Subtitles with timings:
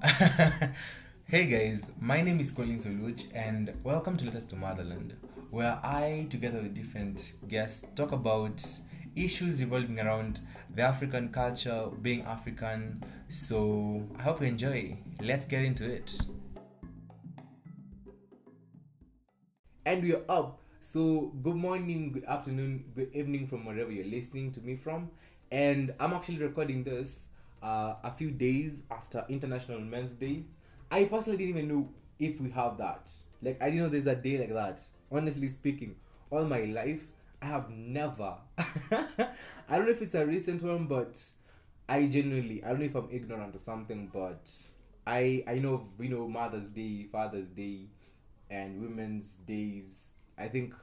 [1.26, 5.14] hey guys, my name is Colin Soluch, and welcome to Letters to Motherland,
[5.50, 8.64] where I, together with different guests, talk about
[9.14, 10.40] issues revolving around
[10.74, 13.04] the African culture, being African.
[13.28, 14.96] So I hope you enjoy.
[15.20, 16.18] Let's get into it.
[19.84, 20.62] And we are up.
[20.80, 25.10] So good morning, good afternoon, good evening from wherever you're listening to me from.
[25.50, 27.18] And I'm actually recording this
[27.62, 30.44] uh, a few days after International Men's Day.
[30.90, 33.08] I personally didn't even know if we have that.
[33.42, 34.80] Like, I didn't know there's a day like that.
[35.10, 35.96] Honestly speaking,
[36.30, 37.00] all my life,
[37.42, 38.34] I have never.
[38.58, 41.16] I don't know if it's a recent one, but
[41.88, 44.48] I genuinely, I don't know if I'm ignorant or something, but
[45.06, 47.86] I I know you know Mother's Day, Father's Day,
[48.50, 49.86] and Women's Days.
[50.38, 50.74] I think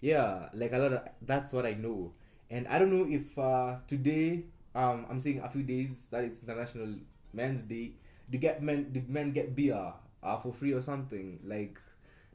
[0.00, 2.12] yeah, like a lot of that's what I know,
[2.50, 4.44] and I don't know if uh, today
[4.74, 6.94] um I'm saying a few days that it's International
[7.32, 7.92] Men's Day.
[8.30, 9.92] Do get men do men get beer
[10.22, 11.38] uh, for free or something?
[11.44, 11.78] Like,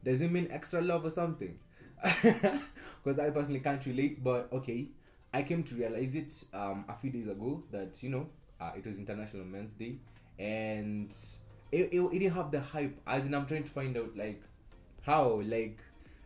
[0.03, 1.57] does it mean extra love or something?
[3.03, 4.89] Because I personally can't relate, but okay.
[5.33, 8.27] I came to realize it um, a few days ago that you know
[8.59, 9.97] uh, it was International Men's Day,
[10.37, 11.13] and
[11.71, 12.99] it, it, it didn't have the hype.
[13.07, 14.41] As in, I'm trying to find out like
[15.01, 15.77] how like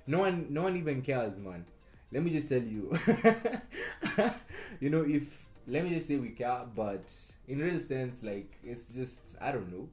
[0.08, 1.66] no one no one even cares, man.
[2.12, 2.98] Let me just tell you,
[4.80, 5.24] you know if
[5.68, 7.12] let me just say we care, but
[7.48, 9.90] in real sense, like it's just I don't know.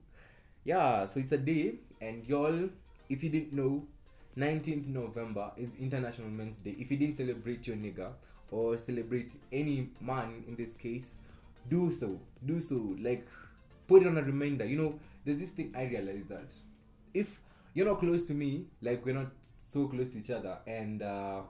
[0.64, 2.68] Yeah, so it's a day, and y'all,
[3.08, 3.84] if you didn't know,
[4.36, 6.76] 19th November is International Men's Day.
[6.78, 8.10] If you didn't celebrate your nigga
[8.50, 11.14] or celebrate any man in this case,
[11.68, 12.20] do so.
[12.44, 12.96] Do so.
[13.00, 13.26] Like,
[13.88, 14.64] put it on a reminder.
[14.64, 16.52] You know, there's this thing I realized that
[17.14, 17.40] if
[17.74, 19.32] you're not close to me, like we're not
[19.72, 21.40] so close to each other, and uh,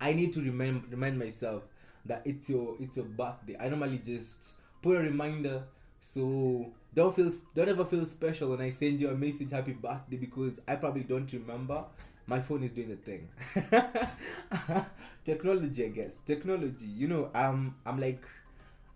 [0.00, 1.62] I need to remind remind myself
[2.08, 3.56] that it's your it's your birthday.
[3.58, 5.64] I normally just put a reminder
[6.00, 10.16] so don't feel don't ever feel special when I send you a message happy birthday
[10.16, 11.84] because I probably don't remember.
[12.28, 13.28] My phone is doing the thing.
[15.24, 16.14] Technology, I guess.
[16.26, 16.86] Technology.
[16.86, 18.24] You know, um, I'm like,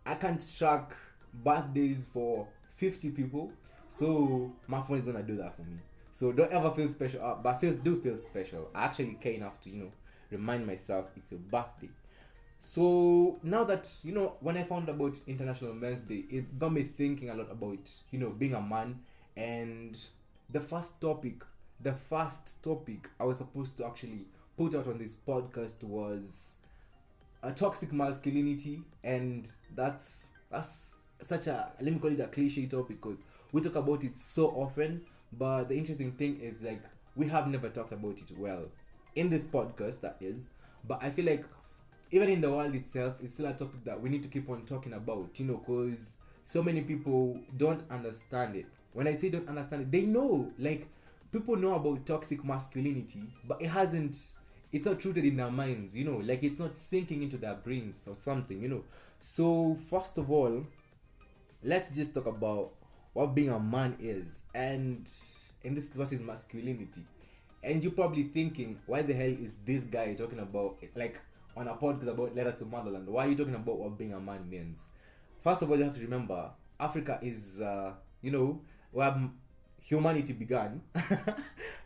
[0.07, 0.93] I can't track
[1.45, 3.53] birthdays for 50 people,
[3.99, 5.77] so my phone is gonna do that for me.
[6.13, 8.69] So don't ever feel special, uh, but feel do feel special.
[8.75, 9.93] I actually care enough to you know
[10.31, 11.89] remind myself it's your birthday.
[12.61, 16.85] So now that you know, when I found about International Men's Day, it got me
[16.97, 17.79] thinking a lot about
[18.11, 19.01] you know being a man.
[19.37, 19.99] And
[20.51, 21.43] the first topic,
[21.81, 24.27] the first topic I was supposed to actually
[24.57, 26.57] put out on this podcast was
[27.43, 33.01] a toxic masculinity, and that's that's such a let me call it a cliche topic
[33.01, 33.19] because
[33.53, 35.03] we talk about it so often.
[35.33, 36.83] But the interesting thing is like
[37.17, 38.65] we have never talked about it well
[39.15, 40.49] in this podcast, that is.
[40.87, 41.45] But I feel like
[42.13, 44.65] even in the world itself, it's still a topic that we need to keep on
[44.67, 45.99] talking about, you know, because
[46.45, 48.67] so many people don't understand it.
[48.93, 50.89] When I say don't understand it, they know, like,
[51.31, 54.17] people know about toxic masculinity, but it hasn't,
[54.73, 58.03] it's not rooted in their minds, you know, like, it's not sinking into their brains
[58.07, 58.85] or something, you know.
[59.21, 60.67] So, first of all,
[61.63, 62.73] let's just talk about
[63.13, 65.09] what being a man is, and
[65.63, 67.05] in this, what is masculinity.
[67.63, 71.21] And you're probably thinking, why the hell is this guy talking about, like,
[71.57, 73.09] on a podcast about letters to motherland.
[73.09, 74.79] Why are you talking about what being a man means?
[75.43, 76.51] First of all you have to remember
[76.81, 79.15] africa is uh, you know where
[79.83, 80.81] humanity began.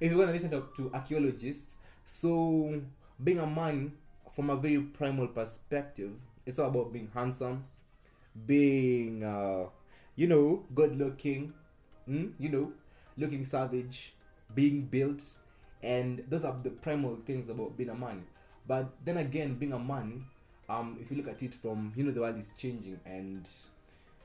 [0.00, 1.76] If you're to listen to, to archaeologists
[2.06, 2.80] so
[3.22, 3.92] being a man
[4.34, 6.10] from a very primal perspective
[6.44, 7.64] it's all about being handsome
[8.46, 9.64] being uh,
[10.16, 11.52] you know good looking
[12.08, 12.72] mm, you know
[13.16, 14.14] looking savage
[14.54, 15.22] being built
[15.82, 18.24] and those are the primal things about being a man
[18.66, 20.24] but then again, being a man,
[20.68, 23.48] um, if you look at it from you know the world is changing, and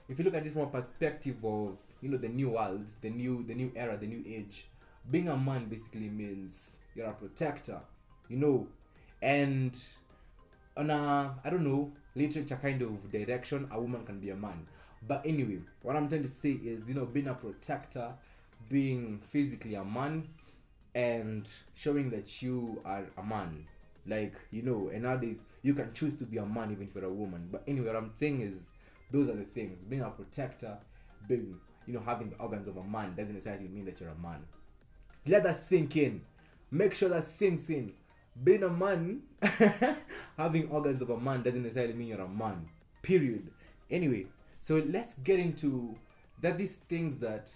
[0.07, 3.09] if you look at it from a perspective of you know the new world, the
[3.09, 4.67] new the new era, the new age,
[5.11, 7.79] being a man basically means you're a protector,
[8.29, 8.67] you know,
[9.21, 9.77] and
[10.77, 14.65] on a I don't know literature kind of direction, a woman can be a man.
[15.05, 18.13] But anyway, what I'm trying to say is you know being a protector,
[18.69, 20.29] being physically a man,
[20.95, 21.45] and
[21.75, 23.65] showing that you are a man
[24.09, 27.05] like, you know, and nowadays you can choose to be a man even if you're
[27.05, 27.47] a woman.
[27.51, 28.67] But anyway, what I'm saying is
[29.11, 29.77] those are the things.
[29.87, 30.77] Being a protector,
[31.27, 34.15] being, you know, having the organs of a man doesn't necessarily mean that you're a
[34.15, 34.43] man.
[35.25, 36.21] Let that sink in.
[36.71, 37.93] Make sure that sinks in.
[38.43, 39.23] Being a man,
[40.37, 42.69] having organs of a man doesn't necessarily mean you're a man.
[43.01, 43.49] Period.
[43.89, 44.27] Anyway,
[44.61, 45.95] so let's get into
[46.41, 47.51] that these things that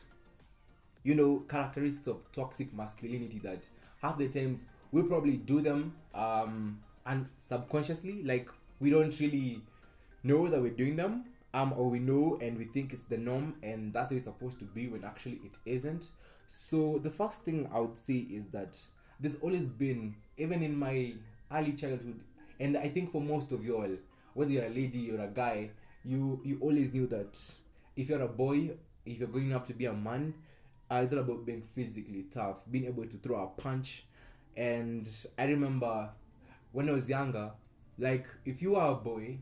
[1.03, 3.61] you know characteristics of toxic masculinity that
[4.01, 4.61] half the times
[4.94, 8.48] we probably do them um and subconsciously like
[8.80, 9.60] we don't really
[10.24, 13.56] know that we're doing them um or we know and we think it's the norm
[13.63, 16.10] and that's how it's supposed to be when actually it isn't.
[16.48, 18.78] So the first thing i would say is that
[19.19, 21.13] there's always been even in my
[21.51, 22.19] early childhood
[22.60, 23.90] and i think for most of you all
[24.36, 25.69] whether you're a lady or a guy
[26.06, 27.40] you you always knew that
[27.95, 28.69] if you're a boy
[29.06, 30.34] if you're growing up to be a man
[30.92, 34.06] uh, it's all about being physically tough being able to throw a punch
[34.57, 36.09] and i remember
[36.71, 37.51] when i was younger
[37.97, 39.38] like if you are a boy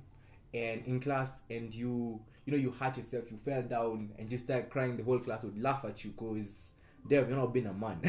[0.54, 4.38] and in class and you you know you hurt yourself you fell down and you
[4.38, 6.48] start crying the whole class would laugh at you because
[7.08, 8.00] damn you're not being a man.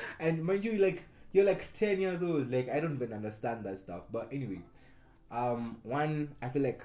[0.20, 3.78] And mind you like you're like 10 years old like i don't even understand that
[3.78, 4.02] stuff.
[4.10, 4.60] But anyway
[5.30, 6.82] um one i feel like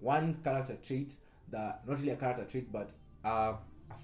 [0.00, 1.12] one character trait
[1.50, 2.90] that not really a character trait but
[3.24, 3.54] uh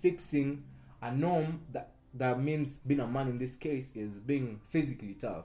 [0.03, 0.63] fixing
[1.03, 5.45] a norm that that means being a man in this case is being physically tough.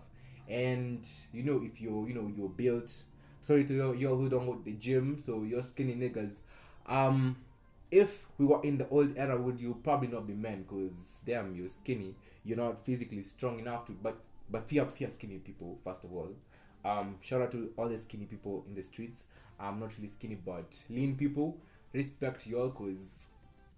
[0.49, 1.03] And
[1.33, 2.91] you know if you're you know you're built
[3.41, 6.37] sorry to y'all who don't go to the gym so you're skinny niggas.
[6.87, 7.37] Um
[7.91, 10.63] if we were in the old era would you probably not be men?
[10.63, 12.15] Because damn you're skinny.
[12.43, 14.17] You're not physically strong enough to but
[14.49, 16.29] but fear fear skinny people first of all.
[16.83, 19.23] Um shout out to all the skinny people in the streets.
[19.59, 21.57] I'm not really skinny but lean people.
[21.93, 23.24] Respect y'all because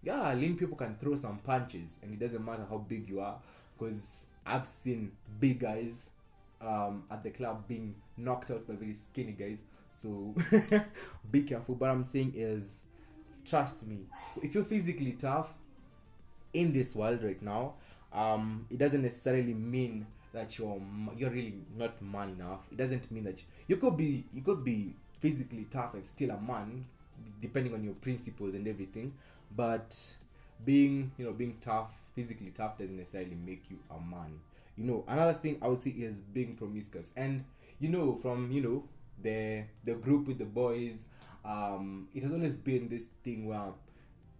[0.07, 3.37] yeah lean people can throw some punches and it doesn't matter how big you are
[3.77, 4.01] because
[4.45, 6.07] i've seen big guys
[6.61, 9.59] um, at the club being knocked out by very skinny guys.
[10.01, 10.35] So
[11.31, 11.75] be careful.
[11.75, 12.63] But I'm saying is,
[13.45, 13.99] trust me.
[14.41, 15.49] If you're physically tough
[16.53, 17.73] in this world right now,
[18.13, 20.79] um, it doesn't necessarily mean that you're
[21.17, 22.61] you're really not man enough.
[22.71, 26.31] It doesn't mean that you, you could be you could be physically tough and still
[26.31, 26.85] a man,
[27.41, 29.13] depending on your principles and everything.
[29.55, 29.95] But
[30.65, 34.39] being you know being tough, physically tough, doesn't necessarily make you a man.
[34.77, 37.07] You know another thing i would say is being promiscuous.
[37.15, 37.43] And
[37.79, 38.83] you know from you know
[39.23, 40.93] the the group with the boys
[41.45, 43.71] um it has always been this thing where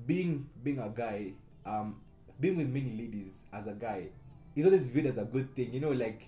[0.05, 1.31] being being a guy
[1.65, 1.95] um
[2.39, 4.07] being with many ladies as a guy
[4.55, 5.73] is always viewed as a good thing.
[5.73, 6.21] You know like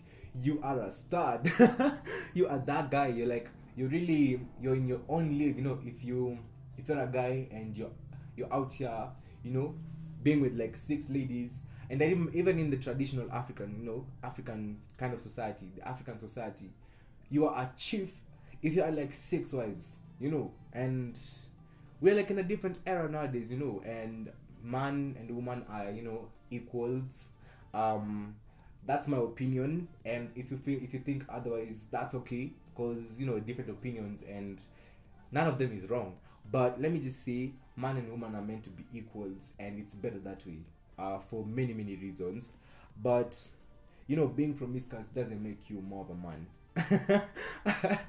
[0.43, 1.51] you are a stud.
[2.33, 3.07] You are that guy.
[3.07, 3.49] You're like
[3.79, 6.37] you're really you're in your own league you know if you
[6.77, 7.95] if you're a guy and you're
[8.35, 9.07] you're out here
[9.43, 9.73] you know
[10.21, 11.51] being with like six ladies
[11.89, 16.19] and then even in the traditional African, you know, African kind of society, the African
[16.19, 16.69] society,
[17.31, 18.09] you are a chief
[18.61, 19.85] if you are like six wives,
[20.19, 21.17] you know, and
[22.01, 24.29] we're like in a different era nowadays, you know, and
[24.63, 27.09] man and woman are, you know, equals.
[27.73, 28.35] Um,
[28.85, 33.25] that's my opinion, and if you feel if you think otherwise, that's okay, because you
[33.25, 34.59] know different opinions and
[35.31, 36.15] none of them is wrong.
[36.51, 39.95] But let me just say, man and woman are meant to be equals, and it's
[39.95, 40.59] better that way
[40.97, 42.51] uh, for many many reasons
[43.01, 43.37] but
[44.07, 47.21] you know being promiscuous doesn't make you more of a man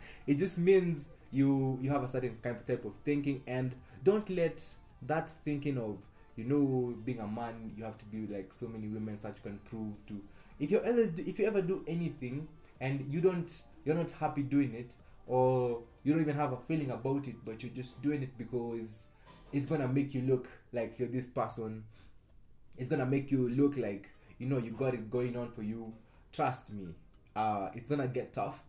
[0.27, 3.73] it just means you you have a certain kind of type of thinking and
[4.05, 4.63] don't let
[5.03, 5.97] that thinking of
[6.37, 9.59] you know being a man you have to be like so many women such can
[9.69, 10.21] prove to
[10.61, 12.47] if you ever do, if you ever do anything
[12.81, 13.51] and you don't
[13.85, 14.91] you're not happy doing it
[15.27, 18.89] or you don't even have a feeling about it but you're just doing it because
[19.53, 21.83] it's gonna make you look like you're this person
[22.79, 24.09] it's gonna make you look like
[24.39, 25.93] you know you got it going on for you
[26.33, 26.89] trust me
[27.37, 28.61] uh it's gonna get tough.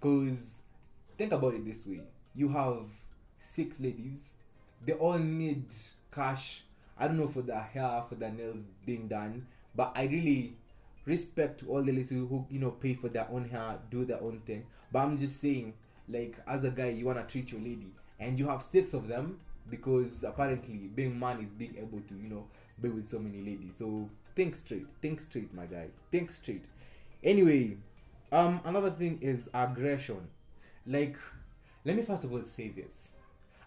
[0.00, 0.56] Because
[1.16, 2.00] think about it this way
[2.34, 2.86] you have
[3.40, 4.18] six ladies
[4.84, 5.66] they all need
[6.12, 6.64] cash.
[6.98, 10.54] I don't know for their hair for their nails being done but i really
[11.04, 14.22] respect to all the ladies who you know pay for their own hair do their
[14.22, 15.72] own thing but i'm just saying
[16.08, 19.08] like as a guy you want to treat your lady and you have six of
[19.08, 19.38] them
[19.70, 22.44] because apparently being man is being able to you know
[22.80, 23.76] be with so many ladies.
[23.78, 25.86] So think straight, think straight, my guy.
[26.10, 26.66] Think straight.
[27.22, 27.76] Anyway,
[28.32, 30.28] um, another thing is aggression.
[30.86, 31.16] Like,
[31.84, 32.90] let me first of all say this.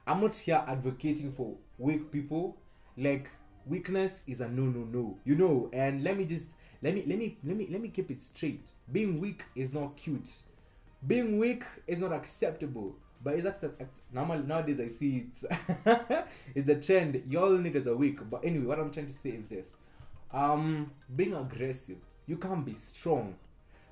[0.06, 2.58] I'm not here advocating for weak people.
[2.98, 3.30] Like,
[3.65, 5.18] weakness is a no no no.
[5.24, 6.48] You know, and let me just
[6.82, 8.70] let me let me let me let me keep it straight.
[8.91, 10.29] Being weak is not cute.
[11.08, 12.96] Being weak is not acceptable.
[13.24, 13.82] But it's accept
[14.13, 15.46] nowadays I see it's
[16.55, 17.24] it's the trend.
[17.27, 18.20] Y'all niggas are weak.
[18.29, 19.70] But anyway, what I'm trying to say is this.
[20.32, 21.98] Um being aggressive.
[22.27, 23.36] You can't be strong.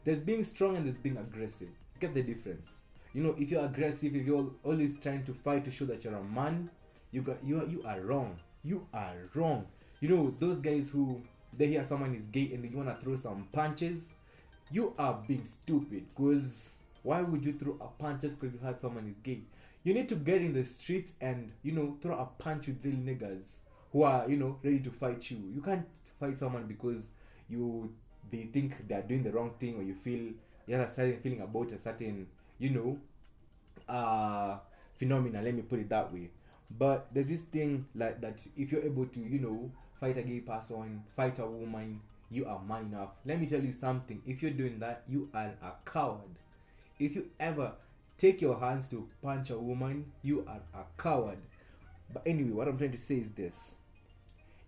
[0.05, 1.69] There's being strong and there's being aggressive.
[1.99, 2.79] Get the difference.
[3.13, 6.15] You know, if you're aggressive, if you're always trying to fight to show that you're
[6.15, 6.69] a man,
[7.11, 8.37] you got you are you are wrong.
[8.63, 9.67] You are wrong.
[10.01, 11.21] You know, those guys who
[11.57, 14.09] they hear someone is gay and they wanna throw some punches,
[14.71, 16.69] you are being stupid because
[17.03, 19.41] why would you throw a punch just because you heard someone is gay?
[19.83, 22.95] You need to get in the streets and, you know, throw a punch with real
[22.95, 23.43] niggas
[23.91, 25.37] who are, you know, ready to fight you.
[25.53, 25.85] You can't
[26.19, 27.09] fight someone because
[27.49, 27.93] you
[28.31, 30.31] they think they're doing the wrong thing or you feel
[30.65, 32.97] you have a certain feeling about a certain, you know,
[33.87, 34.57] uh
[34.97, 36.29] phenomena, let me put it that way.
[36.77, 39.71] But there's this thing like that if you're able to, you know,
[40.03, 43.11] fight a gay person, fight a woman, you are man enough.
[43.25, 44.21] Let me tell you something.
[44.27, 46.35] If you're doing that, you are a coward.
[46.99, 47.71] If you ever
[48.17, 51.37] take your hands to punch a woman, you are a coward.
[52.13, 53.55] But anyway, what I'm trying to say is this.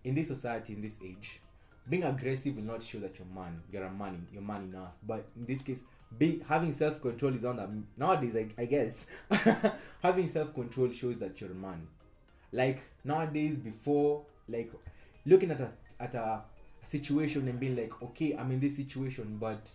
[0.04, 1.40] In this society, in this age,
[1.86, 3.60] being aggressive will not show that you're man.
[3.70, 4.26] You're a man.
[4.32, 4.92] You're man enough.
[5.06, 5.80] But in this case,
[6.16, 8.34] be having self control is on that nowadays.
[8.56, 9.04] I, I guess
[10.02, 11.86] having self control shows that you're a man.
[12.52, 14.72] Like nowadays, before like
[15.26, 16.42] looking at a at a
[16.86, 19.68] situation and being like, okay, I'm in this situation, but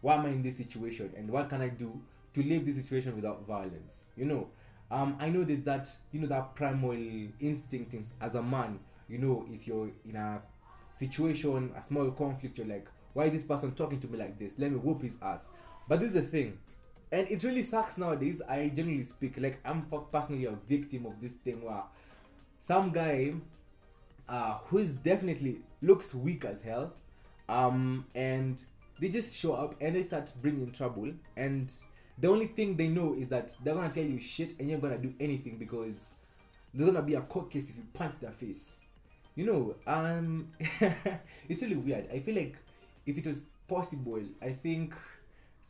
[0.00, 2.00] why am I in this situation, and what can I do
[2.34, 4.04] to leave this situation without violence?
[4.16, 4.48] You know,
[4.90, 6.92] um, I know there's that you know that primal
[7.40, 8.78] instinct as a man.
[9.08, 10.40] You know, if you're in a
[10.98, 14.52] situation, a small conflict, you're like, why is this person talking to me like this?
[14.58, 15.44] Let me whoop his ass.
[15.88, 16.58] But this is the thing,
[17.10, 18.42] and it really sucks nowadays.
[18.46, 21.82] I generally speak like I'm personally a victim of this thing where
[22.66, 23.32] some guy
[24.28, 26.92] uh, who's definitely looks weak as hell,
[27.48, 28.62] um, and
[29.00, 31.72] they just show up and they start bringing trouble and
[32.20, 34.98] the only thing they know is that they're gonna tell you shit and you're gonna
[34.98, 35.96] do anything because
[36.74, 38.76] there's gonna be a court case if you punch their face.
[39.36, 40.48] You know, um,
[41.48, 42.08] it's really weird.
[42.12, 42.56] I feel like
[43.06, 44.94] if it was possible, I think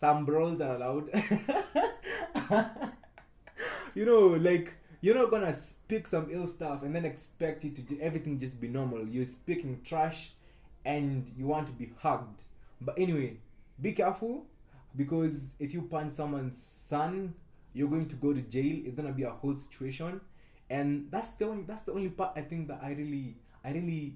[0.01, 1.11] some brawls are allowed.
[3.95, 4.73] you know, like
[5.03, 5.55] you're not gonna
[5.89, 9.09] speak some ill stuff and then expect it to do everything just be normal.
[9.09, 10.33] You're speaking trash
[10.85, 12.43] and you want to be hugged.
[12.79, 13.39] But anyway,
[13.81, 14.45] be careful
[14.95, 17.33] because if you punch someone's son,
[17.73, 18.83] you're going to go to jail.
[18.85, 20.21] It's gonna be a whole situation,
[20.69, 24.15] and that's the only that's the only part I think that I really I really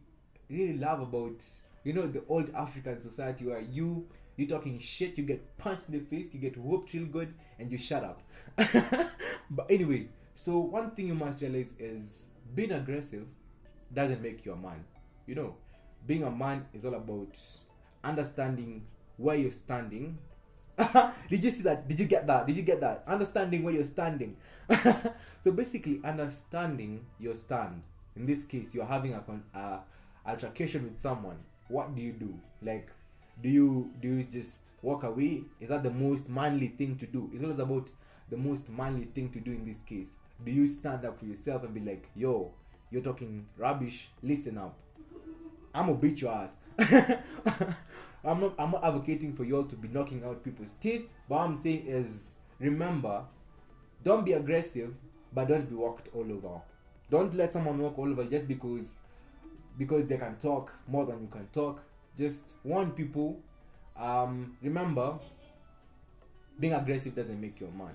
[0.50, 1.41] really love about
[1.85, 5.99] you know the old African society where you you talking shit, you get punched in
[5.99, 8.23] the face, you get whooped real good, and you shut up.
[9.50, 12.05] but anyway, so one thing you must realize is
[12.55, 13.27] being aggressive
[13.93, 14.85] doesn't make you a man.
[15.27, 15.55] You know,
[16.07, 17.39] being a man is all about
[18.03, 18.85] understanding
[19.17, 20.19] where you're standing.
[21.31, 21.87] Did you see that?
[21.89, 22.47] Did you get that?
[22.47, 23.05] Did you get that?
[23.07, 24.37] Understanding where you're standing.
[25.45, 27.83] so basically, understanding your stand.
[28.17, 29.23] In this case, you're having a,
[29.59, 29.81] a
[30.27, 31.39] altercation with someone.
[31.69, 32.35] What do you do?
[32.62, 32.89] Like,
[33.43, 35.45] do you do you just walk away?
[35.61, 37.31] Is that the most manly thing to do?
[37.33, 37.89] It's always about
[38.33, 40.09] the most manly thing to do in this case.
[40.45, 42.51] Do you stand up for yourself and be like, yo,
[42.91, 44.75] you're talking rubbish, listen up.
[45.75, 46.51] I'm gonna beat your ass.
[48.25, 51.03] I'm not I'm not advocating for y'all to be knocking out people's teeth.
[51.29, 53.23] But what I'm saying is remember,
[54.03, 54.95] don't be aggressive,
[55.35, 56.62] but don't be walked all over.
[57.11, 58.87] Don't let someone walk all over just because
[59.79, 61.83] because they can talk more than you can talk.
[62.17, 63.39] Just warn people.
[63.95, 65.19] Um, remember,
[66.59, 67.95] being aggressive doesn't make you a man,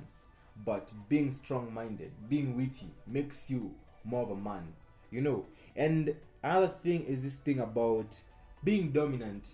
[0.66, 3.74] but being strong-minded, being witty makes you
[4.04, 4.74] more of a man.
[5.12, 5.46] You know.
[5.76, 8.16] And another thing is this thing about
[8.64, 9.46] being dominant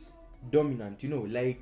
[0.52, 1.62] dominant you know like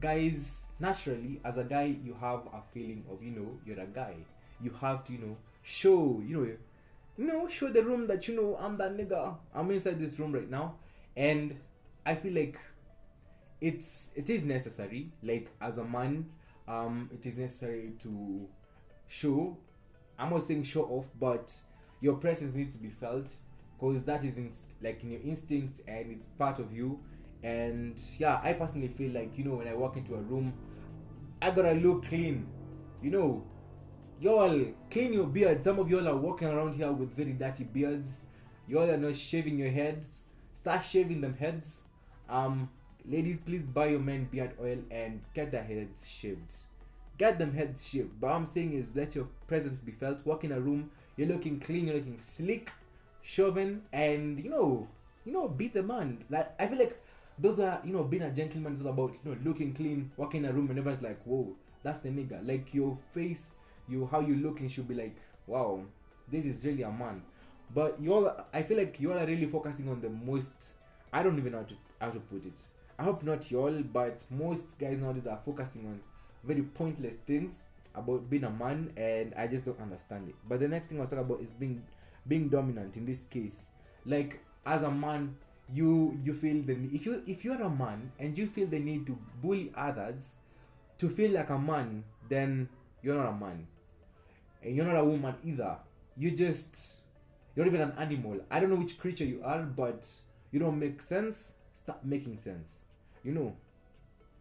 [0.00, 4.14] guys naturally as a guy you have a feeling of you know you're a guy
[4.60, 6.52] you have to you know show you know
[7.18, 10.32] you know show the room that you know i'm that nigga i'm inside this room
[10.32, 10.74] right now
[11.16, 11.56] and
[12.04, 12.58] i feel like
[13.60, 16.26] it's it is necessary like as a man
[16.68, 18.46] um it is necessary to
[19.08, 19.56] show.
[20.18, 21.52] I'm not saying show off but
[22.00, 23.28] your presence needs to be felt
[23.78, 26.98] because that is in, like in your instinct and it's part of you.
[27.42, 30.52] And yeah i personally feel like you know when i walk into a room
[31.40, 32.46] i gotta look clean.
[33.02, 33.44] You know
[34.20, 35.64] y'all clean your beard.
[35.64, 38.20] Some of y'all are walking around here with very dirty beards.
[38.68, 40.26] Y'all are not shaving your heads.
[40.54, 41.80] Start shaving them heads.
[42.28, 42.70] Um
[43.04, 46.54] ladies please buy your men beard oil and get their heads shaved
[47.18, 50.24] get them heads shaved but i'm saying is let your presence be felt.
[50.24, 50.90] Walk in a room.
[51.16, 51.86] You're looking clean.
[51.86, 52.70] You're looking slick
[53.20, 54.88] shaven and you know
[55.26, 56.24] you know beat the man.
[56.30, 56.98] Like i feel like
[57.38, 60.50] those are you know being a gentleman is about you know looking clean walking in
[60.50, 62.46] a room and everyone's like whoa that's the nigga.
[62.48, 63.42] Like your face
[63.88, 65.16] you how you looking should be like
[65.46, 65.80] wow
[66.30, 67.20] this is really a man.
[67.74, 70.52] But you all i feel like you all are really focusing on the most
[71.12, 72.56] i don't even know how to how to put it.
[72.98, 76.00] I hope not you all but most guys nowadays are focusing on
[76.44, 77.60] very pointless things
[77.94, 80.34] about being a man and i just don't understand it.
[80.48, 81.82] But the next thing i was talking about is being
[82.26, 83.56] being dominant in this case.
[84.06, 85.36] Like as a man
[85.72, 89.06] you you feel the if you if you're a man and you feel the need
[89.06, 90.20] to bully others
[90.98, 92.68] to feel like a man then
[93.02, 93.66] you're not a man.
[94.62, 95.76] And you're not a woman either.
[96.16, 96.76] You just
[97.54, 98.40] you're even an animal.
[98.50, 100.06] I don't know which creature you are but
[100.50, 102.78] you don't make sense stop making sense.
[103.24, 103.56] You know?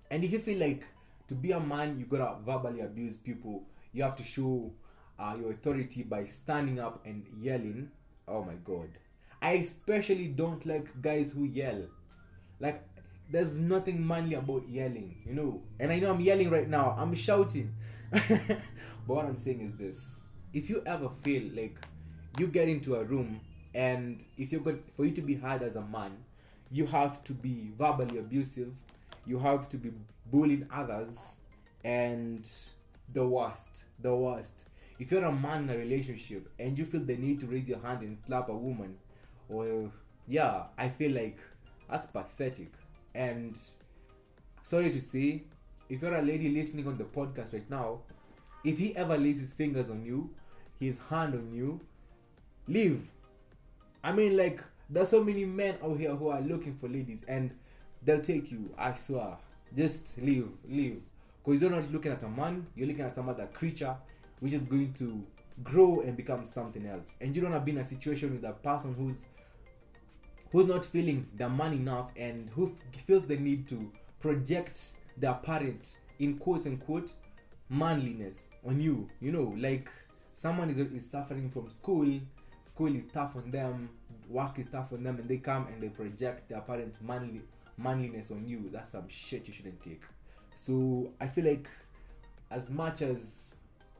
[0.09, 0.83] And if you feel like
[1.31, 4.71] to be a man you gotta verbally abuse people you have to show
[5.21, 7.89] uh, your authority by standing up and yelling,
[8.27, 8.89] oh my god.
[9.41, 11.83] I especially don't like guys who yell.
[12.59, 12.83] Like,
[13.29, 15.61] there's nothing manly about yelling, you know.
[15.79, 17.73] And I know I'm yelling right now, I'm shouting.
[18.11, 18.59] but
[19.05, 19.99] what I'm saying is this
[20.53, 21.77] if you ever feel like
[22.37, 23.39] you get into a room
[23.73, 26.11] and if you're good for you to be heard as a man,
[26.71, 28.73] you have to be verbally abusive,
[29.25, 29.91] you have to be
[30.31, 31.13] bullying others,
[31.83, 32.47] and
[33.13, 34.53] the worst, the worst.
[34.99, 37.79] If you're a man in a relationship and you feel the need to raise your
[37.79, 38.95] hand and slap a woman,
[39.49, 39.91] or
[40.27, 41.39] yeah, I feel like
[41.89, 42.71] that's pathetic.
[43.15, 43.57] And
[44.63, 45.43] sorry to say,
[45.89, 47.99] if you're a lady listening on the podcast right now,
[48.63, 50.29] if he ever lays his fingers on you,
[50.79, 51.81] his hand on you,
[52.67, 53.01] leave.
[54.03, 57.51] I mean, like, there's so many men out here who are looking for ladies and
[58.03, 59.37] they'll take you, I swear.
[59.75, 61.01] Just leave, leave.
[61.43, 63.95] Because you're not looking at a man, you're looking at some other creature
[64.39, 65.23] which is going to
[65.63, 67.15] grow and become something else.
[67.19, 69.17] And you don't have been in a situation with a person who's
[70.51, 72.75] who's not feeling the man enough and who
[73.07, 73.89] feels the need to
[74.19, 74.79] project
[75.17, 77.11] the apparent in quote unquote
[77.69, 78.35] manliness
[78.67, 79.09] on you.
[79.21, 79.89] You know, like
[80.41, 82.19] someone is, is suffering from school,
[82.67, 83.89] school is tough on them,
[84.29, 87.41] work is tough on them, and they come and they project the apparent manly
[87.77, 88.69] manliness on you.
[88.71, 90.01] That's some shit you shouldn't take.
[90.55, 91.67] So I feel like
[92.49, 93.41] as much as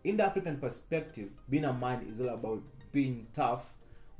[0.04, 2.62] in the African perspective, being a man is all about
[2.92, 3.63] being tough,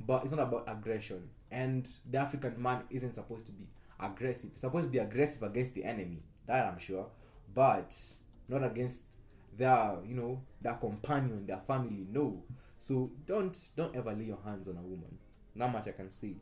[0.06, 1.28] but it's not about aggression.
[1.50, 3.66] And the African man isn't supposed to be
[4.00, 4.50] aggressive.
[4.52, 6.22] It's supposed to be aggressive against the enemy.
[6.46, 7.06] That I'm sure,
[7.54, 7.94] but
[8.48, 9.00] not against
[9.56, 12.06] their, you know, their companion, their family.
[12.10, 12.42] No.
[12.78, 15.18] So don't don't ever lay your hands on a woman.
[15.54, 16.36] Not much I can say.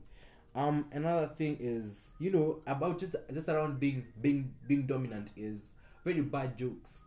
[0.54, 5.60] Um, another thing is, you know, about just just around being being being dominant is
[6.04, 6.98] very bad jokes.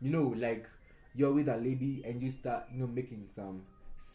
[0.00, 0.66] You know, like
[1.14, 3.62] you're with a lady and you start, you know, making some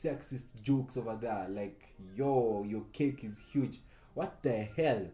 [0.04, 1.82] sexist jokes over there, like
[2.16, 3.80] yo, your cake is huge.
[4.16, 5.06] What the hell?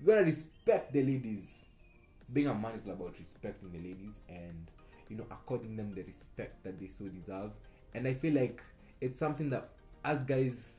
[0.00, 1.44] You gotta respect the ladies.
[2.32, 4.70] Being a man is about respecting the ladies and
[5.08, 7.50] you know according them the respect that they so deserve.
[7.94, 8.60] And I feel like
[9.00, 9.70] it's something that
[10.04, 10.75] as guys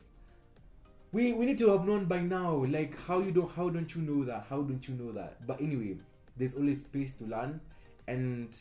[1.11, 2.65] we we need to have known by now.
[2.65, 4.47] Like how you don't how don't you know that?
[4.49, 5.45] How don't you know that?
[5.45, 5.97] But anyway,
[6.35, 7.61] there's always space to learn
[8.07, 8.55] and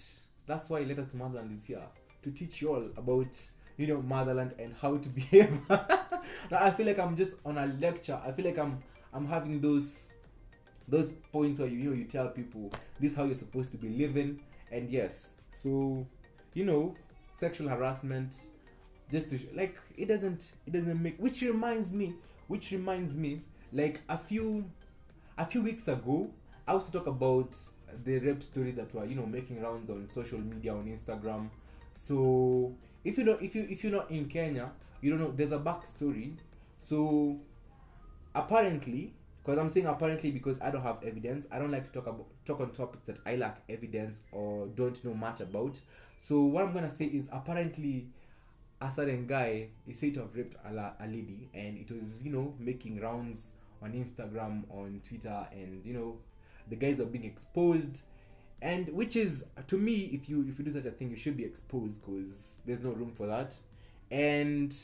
[0.47, 1.83] that's why Letters to Motherland is here
[2.23, 3.29] to teach you all about
[3.77, 5.61] you know motherland and how to behave.
[5.71, 8.21] I feel like I'm just on a lecture.
[8.25, 8.83] I feel like I'm
[9.13, 10.09] I'm having those
[10.89, 13.77] those points where you, you know you tell people this is how you're supposed to
[13.77, 16.07] be living and yes so
[16.55, 16.95] you know
[17.41, 18.31] sexual harassment
[19.11, 22.15] just to like it doesn't it doesn't make which reminds me
[22.49, 24.65] which reminds me like a few
[25.39, 26.31] a few weeks ago
[26.67, 27.51] i was to talk about
[28.05, 31.49] the rape stories that were you know making rounds on social media on instagram.
[31.95, 35.53] So if you don't if you if you're not in kenya you don't know there's
[35.53, 36.35] a backstory.
[36.81, 37.39] So
[38.35, 42.07] apparently because i'm saying apparently because i don't have evidence i don't like to talk
[42.07, 45.79] about talk on topics that i lack evidence or don't know much about.
[46.19, 48.09] So what i'm gonna say is apparently
[48.81, 52.31] a certain guy is said to have raped a, a lady and it was you
[52.31, 53.51] know making rounds
[53.83, 56.19] on instagram on twitter and you know
[56.69, 58.03] the guys are being exposed.
[58.63, 61.37] And which is to me if you if you do such a thing you should
[61.37, 63.59] be exposed because there's no room for that.
[64.11, 64.75] And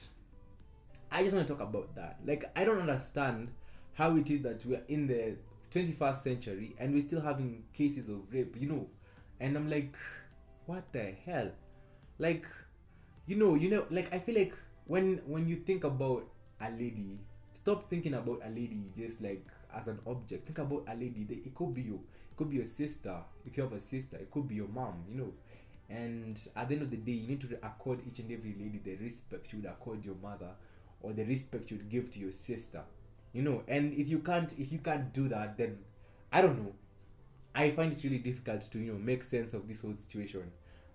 [1.10, 2.18] i just want to talk about that.
[2.26, 3.48] Like i don't understand
[3.94, 5.36] how it is that we're in the
[5.72, 8.86] 21st century and we're still having cases of rape you know?
[9.40, 9.94] And i'm like
[10.66, 11.50] what the hell?
[12.18, 12.44] Like
[13.26, 14.52] you know you know like i feel like
[14.86, 16.24] when when you think about
[16.60, 17.18] a lady
[17.54, 20.46] stop thinking about a lady just like as an object.
[20.46, 22.00] Think about a lady it could be you.
[22.30, 23.16] It could be your sister.
[23.46, 25.32] If you have a sister it could be your mom you know.
[25.88, 28.80] And at the end of the day you need to accord each and every lady
[28.84, 30.50] the respect you would accord your mother
[31.02, 32.80] or the respect you would give to your sister
[33.32, 33.62] you know.
[33.68, 35.78] And if you can't if you can't do that then
[36.32, 36.72] i don't know.
[37.54, 40.50] I find it really difficult to you know make sense of this whole situation.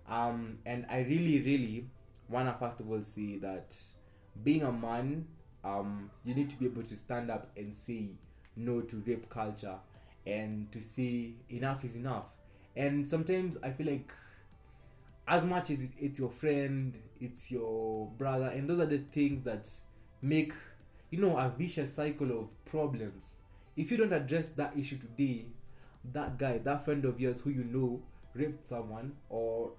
[0.08, 1.86] Um and i really really
[2.28, 3.74] wanna first of all say that
[4.44, 5.26] being a man
[5.64, 8.10] um you need to be able to stand up and say
[8.56, 9.76] no to rape culture
[10.26, 12.24] and to say enough is enough.
[12.76, 14.12] And sometimes i feel like
[15.26, 19.68] as much as it's your friend it's your brother and those are the things that
[20.22, 20.52] make
[21.10, 23.36] you know a vicious cycle of problems.
[23.76, 25.46] If you don't address that issue today
[26.12, 28.00] that guy that friend of yours who you know
[28.34, 29.72] raped someone or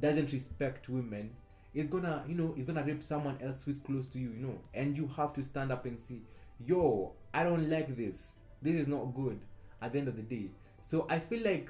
[0.00, 1.30] doesn't respect women
[1.74, 4.58] is gonna you know is gonna rape someone else who's close to you you know
[4.74, 6.16] and you have to stand up and say
[6.64, 8.28] yo i don't like this
[8.62, 9.38] this is not good
[9.82, 10.50] at the end of the day
[10.86, 11.68] so i feel like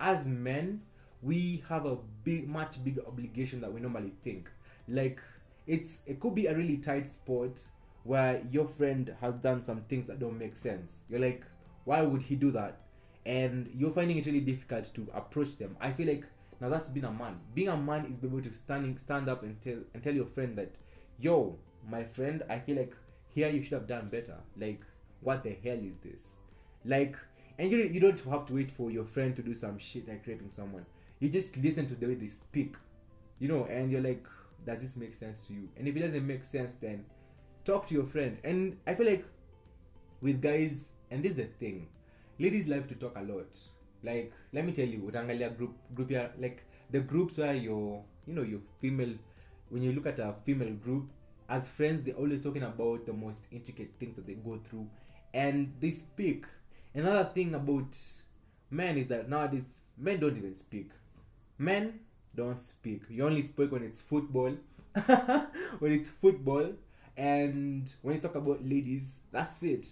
[0.00, 0.80] as men
[1.22, 4.50] we have a big much bigger obligation that we normally think
[4.88, 5.20] like
[5.66, 7.52] it's it could be a really tight spot
[8.04, 10.92] where your friend has done some things that don't make sense.
[11.08, 11.44] You're like,
[11.84, 12.80] why would he do that?
[13.24, 15.76] And you're finding it really difficult to approach them.
[15.80, 16.24] I feel like
[16.62, 17.40] now that's being a man.
[17.54, 20.26] Being a man is be able to standing stand up and tell and tell your
[20.26, 20.70] friend that,
[21.18, 21.58] yo,
[21.90, 22.94] my friend, I feel like
[23.34, 24.36] here you should have done better.
[24.56, 24.80] Like,
[25.22, 26.22] what the hell is this?
[26.84, 27.16] Like,
[27.58, 30.24] and you you don't have to wait for your friend to do some shit like
[30.24, 30.86] raping someone.
[31.18, 32.76] You just listen to the way they speak,
[33.40, 34.24] you know, and you're like,
[34.64, 35.68] does this make sense to you?
[35.76, 37.04] And if it doesn't make sense, then
[37.64, 38.38] talk to your friend.
[38.44, 39.24] And I feel like
[40.20, 40.74] with guys,
[41.10, 41.88] and this is the thing,
[42.38, 43.52] ladies love to talk a lot.
[44.02, 48.34] Like, let me tell you, utangalia group group here, like the groups where you're, you
[48.34, 49.14] know, your female.
[49.70, 51.08] When you look at a female group,
[51.48, 54.88] as friends, they're always talking about the most intricate things that they go through,
[55.32, 56.44] and they speak.
[56.94, 57.96] Another thing about
[58.70, 59.64] men is that nowadays
[59.96, 60.90] men don't even speak.
[61.58, 62.00] Men
[62.34, 63.02] don't speak.
[63.08, 64.54] You only speak when it's football.
[65.78, 66.72] when it's football,
[67.16, 69.86] and when you talk about ladies, that's it.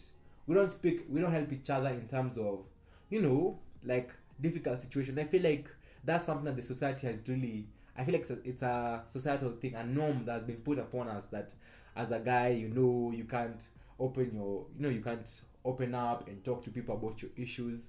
[0.47, 1.07] We don't speak.
[1.09, 2.65] We don't help each other in terms of,
[3.09, 5.19] you know, like difficult situation.
[5.19, 5.69] I feel like
[6.05, 7.67] that's something that the society has really.
[7.97, 10.79] I feel like it's a, it's a societal thing, a norm that has been put
[10.79, 11.53] upon us that
[11.97, 13.61] as a guy, you know, you can't
[13.99, 15.29] open your, you know, you can't
[15.65, 17.89] open up and talk to people about your issues,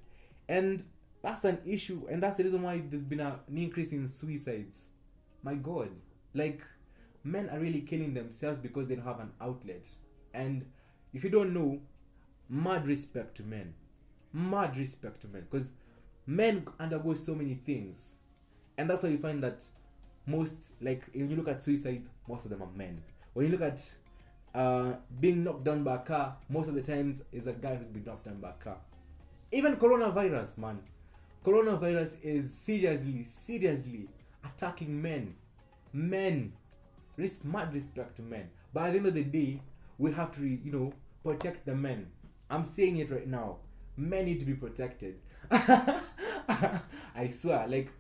[0.50, 0.84] and
[1.22, 4.80] that's an issue, and that's the reason why there's been a, an increase in suicides.
[5.44, 5.90] My God,
[6.34, 6.62] like
[7.24, 9.86] men are really killing themselves because they don't have an outlet.
[10.34, 10.66] And
[11.14, 11.80] if you don't know,
[12.50, 13.74] mad respect to men,
[14.34, 15.68] mad respect to men, because
[16.26, 18.12] men undergo so many things,
[18.78, 19.62] and that's why you find that
[20.26, 23.02] most, like when you look at suicide, most of them are men.
[23.34, 23.82] When you look at
[24.54, 27.88] uh, being knocked down by a car, most of the times is a guy who's
[27.88, 28.78] been knocked down by a car.
[29.52, 30.80] Even coronavirus, man.
[31.46, 34.08] Coronavirus is seriously, seriously
[34.44, 35.36] attacking men.
[35.94, 36.54] Men.
[37.18, 38.50] Res- mad respect to men.
[38.74, 39.62] But at the end of the day,
[39.98, 42.08] we have to, you know, protect the men.
[42.50, 43.58] I'm saying it right now.
[43.98, 45.20] Men need to be protected.
[47.16, 47.92] I swear, like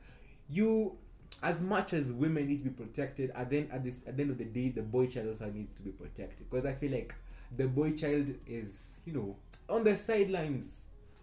[0.49, 0.97] you,
[1.41, 4.31] as much as women need to be protected, at the, at, this, at the end
[4.31, 6.49] of the day, the boy child also needs to be protected.
[6.49, 7.13] Because I feel like
[7.55, 9.35] the boy child is, you know,
[9.69, 10.75] on the sidelines.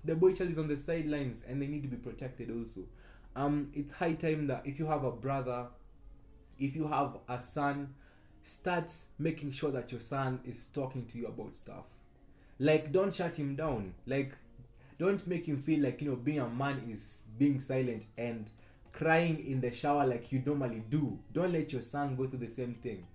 [0.05, 2.81] The boy child is on the sidelines, and they need to be protected also.
[3.37, 5.67] Um, it's high time that if you have a brother,
[6.59, 7.95] if you have a son,
[8.43, 11.85] start making sure that your son is talking to you about stuff.
[12.59, 13.95] Like, don't shut him down.
[14.07, 14.33] Like,
[14.99, 18.51] don't make him feel like you know being a man is being silent and
[18.93, 21.19] crying in the shower like you normally do.
[21.33, 23.07] Don't let your son go through the same thing.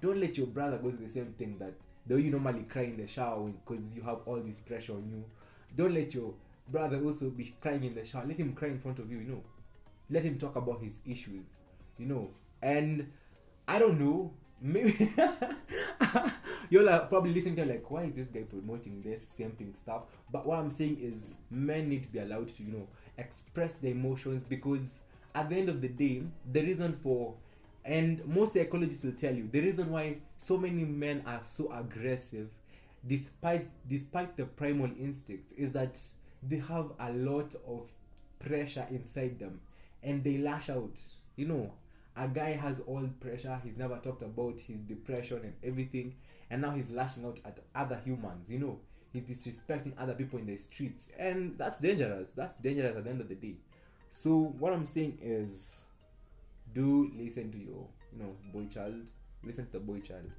[0.00, 1.72] Don't let your brother go through the same thing that
[2.06, 5.08] the way you normally cry in the shower because you have all this pressure on
[5.10, 5.24] you.
[5.76, 6.32] Don't let your
[6.68, 8.24] brother also be crying in the shower.
[8.26, 9.42] Let him cry in front of you, you know.
[10.10, 11.44] Let him talk about his issues,
[11.98, 12.30] you know.
[12.62, 13.10] And
[13.66, 15.12] I don't know, maybe
[16.70, 20.02] you're probably listening to like, why is this guy promoting this same thing stuff?
[20.30, 22.88] But what I'm saying is, men need to be allowed to, you know,
[23.18, 24.80] express their emotions because
[25.34, 27.34] at the end of the day, the reason for
[27.86, 32.48] and most psychologists will tell you the reason why so many men are so aggressive
[33.06, 35.96] despite despite the primal instincts is that
[36.42, 37.88] they have a lot of
[38.40, 39.60] pressure inside them
[40.02, 40.98] and they lash out
[41.36, 41.72] you know
[42.16, 46.12] a guy has all pressure he's never talked about his depression and everything
[46.50, 48.78] and now he's lashing out at other humans you know?
[49.12, 51.06] He's disrespecting other people in the streets.
[51.18, 52.32] And that's dangerous.
[52.32, 53.54] That's dangerous at the end of the day.
[54.10, 55.76] So what i'm saying is
[56.74, 59.10] do listen to your you know boy child.
[59.44, 60.30] Listen to the boy child.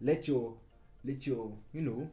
[0.00, 0.54] Let your
[1.04, 2.08] let your you know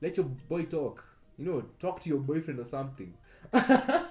[0.00, 1.04] let your boy talk.
[1.38, 3.14] You know talk to your boyfriend or something.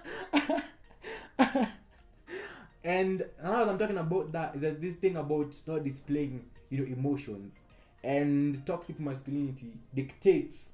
[2.84, 6.86] And now that i'm talking about that that this thing about not displaying you know
[6.86, 7.56] emotions
[8.06, 10.70] and toxic masculinity dictates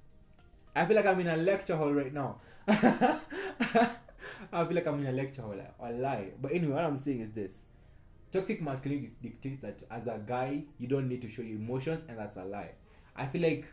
[0.76, 2.36] i feel like i'm in a lecture hall right now
[4.54, 5.56] I feel like I'm in a lecture hall.
[5.82, 6.28] I lie.
[6.42, 7.62] But anyway, what I'm saying is this.
[8.34, 12.18] Toxic masculinity dictates that as a guy, you don't need to show your emotions, and
[12.18, 12.72] that's a lie.
[13.16, 13.66] I feel like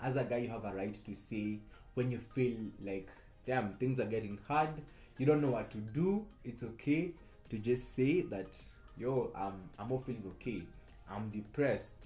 [0.00, 1.58] as a guy, you have a right to say
[1.94, 3.08] when you feel like,
[3.46, 4.70] damn, things are getting hard,
[5.18, 6.26] you don't know what to do.
[6.44, 7.12] It's okay
[7.50, 8.56] to just say that,
[8.98, 10.62] yo, I'm, I'm not feeling okay.
[11.10, 12.05] I'm depressed.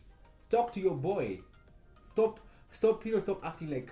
[0.51, 1.41] Talk to your boy.
[2.13, 3.91] Stop, stop, you know, stop acting like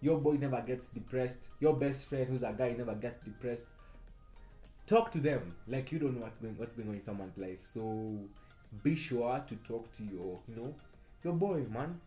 [0.00, 1.38] your boy never gets depressed.
[1.60, 3.64] Your best friend, who's a guy, never gets depressed.
[4.86, 7.58] Talk to them like you don't know what's going, what's going on in someone's life.
[7.62, 8.18] So
[8.82, 10.74] be sure to talk to your, you know,
[11.22, 12.00] your boy, man.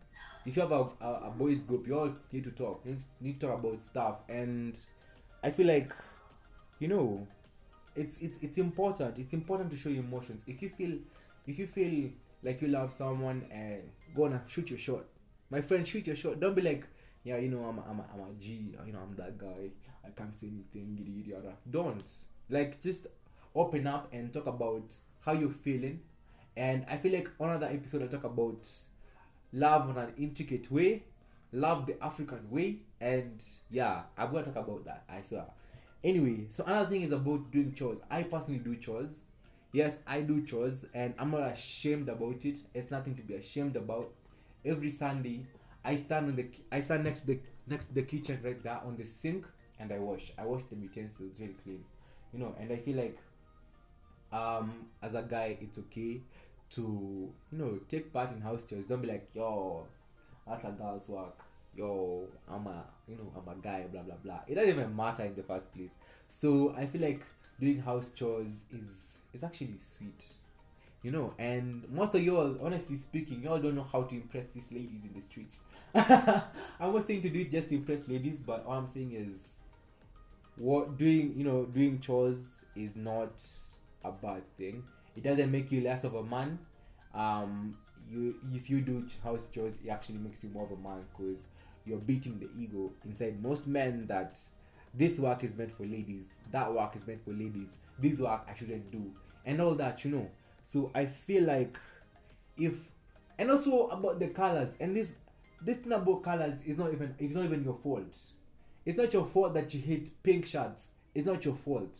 [0.46, 2.82] If you have a, a, a boys group, you all need to talk.
[2.84, 4.78] You need to talk about stuff, and
[5.42, 5.92] I feel like,
[6.78, 7.26] you know,
[7.96, 9.18] it's it's it's important.
[9.18, 10.42] It's important to show your emotions.
[10.46, 10.98] If you feel
[11.46, 12.10] if you feel
[12.42, 13.82] like you love someone and
[14.16, 15.04] gonna shoot your shot,
[15.50, 16.40] my friend, shoot your shot.
[16.40, 16.84] Don't be like,
[17.24, 19.70] yeah, you know, I'm a, I'm a, I'm a G, you know, I'm that guy.
[20.04, 21.24] I can't say anything.
[21.26, 21.56] Yada, yada.
[21.70, 22.04] Don't
[22.48, 23.06] like just
[23.54, 24.84] open up and talk about
[25.20, 26.00] how you're feeling.
[26.56, 28.66] And I feel like another episode I talk about
[29.52, 31.04] love in an intricate way,
[31.52, 35.04] love the African way, and yeah, I'm gonna talk about that.
[35.08, 35.44] I swear.
[36.02, 37.98] Anyway, so another thing is about doing chores.
[38.10, 39.24] I personally do chores.
[39.72, 42.58] Yes, I do chores, and I'm not ashamed about it.
[42.74, 44.10] It's nothing to be ashamed about.
[44.64, 45.46] Every Sunday,
[45.84, 48.80] I stand on the I stand next to the next to the kitchen right there
[48.84, 49.46] on the sink,
[49.78, 50.32] and I wash.
[50.38, 51.84] I wash the utensils really clean,
[52.32, 52.54] you know.
[52.58, 53.18] And I feel like,
[54.32, 56.20] um, as a guy, it's okay
[56.70, 56.82] to
[57.52, 58.84] you know take part in house chores.
[58.88, 59.86] Don't be like, yo,
[60.46, 61.38] that's a girl's work.
[61.74, 63.84] Yo, I'm a you know I'm a guy.
[63.90, 64.40] Blah blah blah.
[64.46, 65.90] It doesn't even matter in the first place.
[66.30, 67.22] So I feel like
[67.60, 70.24] doing house chores is is actually sweet.
[71.02, 74.66] You know, and most of y'all, honestly speaking, y'all don't know how to impress these
[74.72, 75.60] ladies in the streets.
[75.94, 79.58] I'm not saying to do it just to impress ladies, but all I'm saying is
[80.58, 83.40] what doing you know doing chores is not
[84.04, 84.82] a bad thing
[85.16, 86.58] it doesn't make you less of a man
[87.14, 87.76] um
[88.10, 91.44] you if you do house chores it actually makes you more of a man because
[91.86, 94.36] you're beating the ego inside most men that
[94.94, 98.56] this work is meant for ladies that work is meant for ladies this work i
[98.56, 99.10] shouldn't do
[99.44, 100.28] and all that you know
[100.64, 101.78] so i feel like
[102.56, 102.74] if
[103.38, 105.14] and also about the colors and this
[105.60, 108.14] this thing about colors is not even it's not even your fault
[108.88, 110.86] it's not your fault that you hate pink shirts.
[111.14, 111.94] It's not your fault.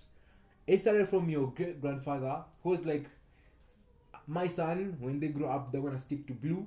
[0.66, 3.04] It started from your great grandfather who was like,
[4.26, 6.66] my son, when they grow up, they're gonna stick to blue,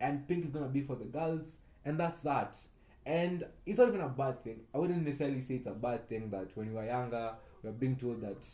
[0.00, 1.46] and pink is gonna be for the girls,
[1.86, 2.58] and that's that.
[3.06, 4.60] And it's not even a bad thing.
[4.74, 7.32] I wouldn't necessarily say it's a bad thing that when you were younger,
[7.62, 8.46] we are being told that,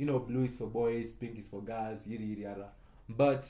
[0.00, 2.68] you know, blue is for boys, pink is for girls, yada yada yada.
[3.06, 3.46] But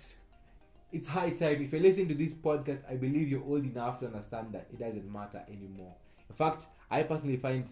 [0.90, 1.62] it's high time.
[1.62, 4.80] If you're listening to this podcast, I believe you're old enough to understand that it
[4.80, 5.94] doesn't matter anymore.
[6.28, 7.68] In fact, I personally find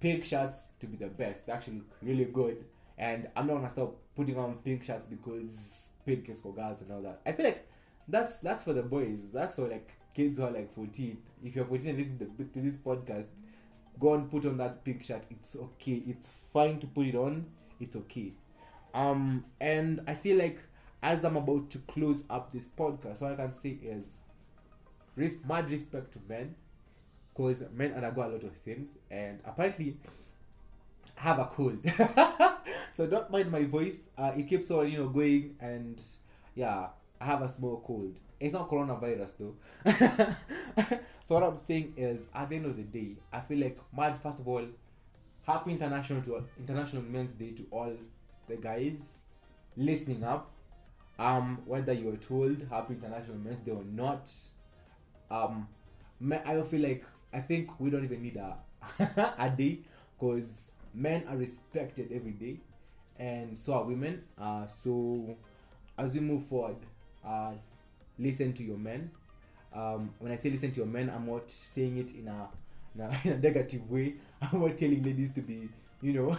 [0.00, 1.46] pink shirts to be the best.
[1.46, 2.64] They actually look really good.
[2.98, 5.52] And I'm not gonna stop putting on pink shirts because
[6.04, 7.20] pink is for girls and all that.
[7.24, 7.68] I feel like
[8.08, 9.18] that's that's for the boys.
[9.32, 11.16] That's for like kids who are like 14.
[11.44, 13.26] If you're 14 and listen to, to this podcast,
[14.00, 15.22] go and put on that pink shirt.
[15.30, 16.02] It's okay.
[16.08, 17.46] It's fine to put it on.
[17.80, 18.32] It's okay.
[18.94, 20.58] Um, and I feel like
[21.02, 24.04] as I'm about to close up this podcast, what I can say is
[25.16, 26.54] res- mad respect to men
[27.34, 29.96] because men undergo a lot of things and apparently
[31.16, 31.78] have a cold.
[32.96, 33.94] So don't mind my voice.
[34.16, 36.00] Uh, it keeps on you know going and
[36.56, 36.88] yeah
[37.20, 38.16] I have a small cold.
[38.40, 39.54] It's not coronavirus though.
[41.24, 44.18] So what I'm saying is at the end of the day I feel like mad
[44.22, 44.64] first of all
[45.48, 47.92] happy international to international men's day to all
[48.48, 48.98] the guys
[49.76, 50.50] listening up
[51.18, 54.30] um whether you're told happy international men's day or not
[55.30, 55.66] um
[56.20, 58.56] I feel like I think we don't even need a
[59.38, 59.80] a day
[60.18, 60.48] because
[60.94, 62.58] men are respected every day,
[63.18, 64.22] and so are women.
[64.40, 65.36] Uh, so
[65.96, 66.76] as we move forward,
[67.26, 67.52] uh,
[68.18, 69.10] listen to your men.
[69.72, 72.48] Um, when I say listen to your men, I'm not saying it in a,
[72.94, 74.14] in a, in a negative way.
[74.52, 75.68] I'm not telling ladies to be,
[76.00, 76.36] you know,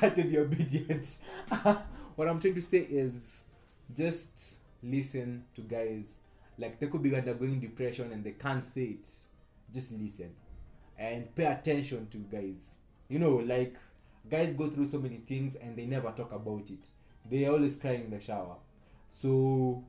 [0.00, 1.06] to be obedient.
[2.16, 3.14] what I'm trying to say is
[3.96, 6.06] just listen to guys.
[6.58, 9.08] Like they could be undergoing depression and they can't say it
[9.74, 10.30] just listen
[10.98, 12.74] and pay attention to guys.
[13.08, 13.76] You know, like
[14.30, 16.78] guys go through so many things and they never talk about it.
[17.28, 18.56] They always cry in the shower.
[19.10, 19.82] So,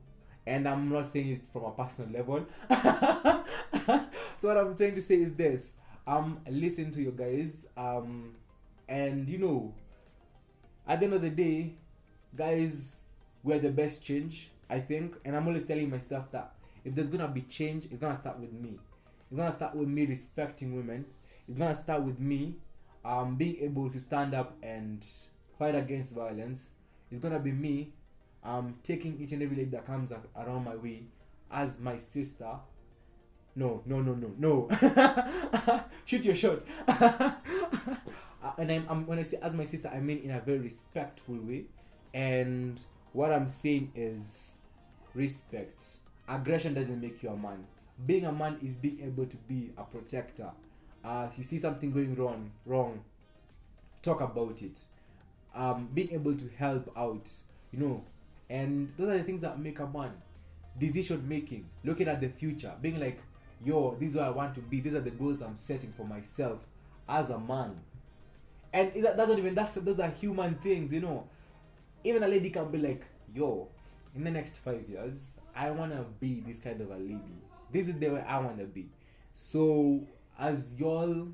[0.45, 2.45] and I'm not saying it from a personal level.
[4.37, 5.71] so what I'm trying to say is this:
[6.07, 8.35] um, listen to you guys, um,
[8.87, 9.73] and you know,
[10.87, 11.73] at the end of the day,
[12.35, 12.99] guys,
[13.43, 14.49] we're the best change.
[14.69, 16.53] I think, and I'm always telling myself that
[16.85, 18.79] if there's gonna be change, it's gonna start with me.
[19.29, 21.05] It's gonna start with me respecting women.
[21.47, 22.55] It's gonna start with me
[23.03, 25.05] um, being able to stand up and
[25.59, 26.69] fight against violence.
[27.11, 27.91] It's gonna be me
[28.43, 31.03] um, taking each and every lady that comes around my way
[31.51, 32.55] as my sister.
[33.55, 35.83] No, no, no, no, no.
[36.05, 36.61] Shoot your shot.
[38.43, 40.57] Uh, and I'm, I'm, when I say as my sister, I mean in a very
[40.57, 41.65] respectful way.
[42.11, 42.81] And
[43.13, 44.53] what I'm saying is
[45.13, 45.83] respect.
[46.27, 47.67] Aggression doesn't make you a man
[48.05, 50.49] being a man is being able to be a protector.
[51.03, 53.01] Uh, if you see something going wrong, wrong,
[54.01, 54.77] talk about it.
[55.53, 57.29] Um, being able to help out,
[57.71, 58.03] you know,
[58.49, 60.11] and those are the things that make a man.
[60.79, 63.19] Decision making, looking at the future, being like,
[63.63, 64.81] yo, this is what I want to be.
[64.81, 66.59] These are the goals I'm setting for myself
[67.07, 67.79] as a man.
[68.73, 71.27] And that's not even that's those are human things, you know.
[72.03, 73.67] Even a lady can be like, yo,
[74.15, 75.17] in the next five years,
[75.55, 77.19] I wanna be this kind of a lady.
[77.71, 78.89] This is the way I wanna be.
[79.33, 80.01] So
[80.39, 81.27] as y'all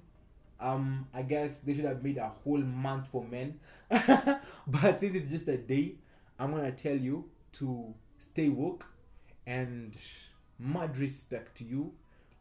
[0.59, 3.59] um I guess they should have made a whole month for men.
[3.89, 5.95] but since it's just a day,
[6.39, 8.85] I'm gonna tell you to stay woke
[9.45, 9.95] and
[10.59, 11.93] mad respect to you,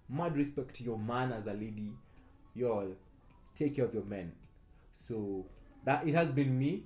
[0.09, 1.93] mad respect to your man as a lady.
[2.55, 2.95] Y'all
[3.57, 4.33] take care of your men.
[4.93, 5.47] So
[5.85, 6.85] that it has been me,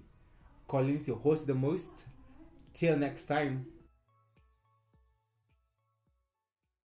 [0.68, 2.06] Collins, your host the most.
[2.72, 3.66] Till next time.